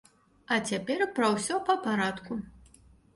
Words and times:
А 0.53 0.55
цяпер 0.69 1.03
пра 1.19 1.29
ўсё 1.35 1.57
па 1.67 1.75
парадку. 1.83 2.39